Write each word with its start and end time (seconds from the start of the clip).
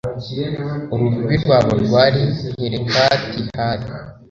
urubibi 0.93 1.35
rwabo 1.43 1.71
rwari 1.83 2.21
helekati, 2.59 3.41
hali 3.57 3.85